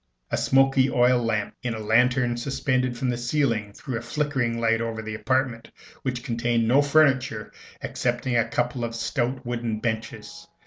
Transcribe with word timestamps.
A 0.31 0.37
smoky 0.37 0.89
oil 0.89 1.21
lamp 1.23 1.53
in 1.61 1.75
a 1.75 1.79
lantern 1.79 2.35
suspended 2.35 2.97
from 2.97 3.09
the 3.11 3.17
ceiling 3.19 3.71
threw 3.71 3.99
a 3.99 4.01
flickering 4.01 4.59
light 4.59 4.81
over 4.81 4.99
the 5.03 5.13
apartment, 5.13 5.69
which 6.01 6.23
contained 6.23 6.67
no 6.67 6.81
furniture 6.81 7.51
excepting 7.83 8.35
a 8.35 8.49
couple 8.49 8.83
of 8.83 8.95
stout 8.95 9.45
wooden 9.45 9.79
benches. 9.79 10.47